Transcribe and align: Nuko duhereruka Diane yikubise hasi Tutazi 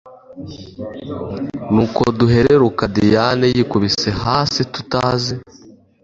Nuko 1.73 2.03
duhereruka 2.17 2.83
Diane 2.95 3.45
yikubise 3.55 4.09
hasi 4.23 4.59
Tutazi 4.73 5.33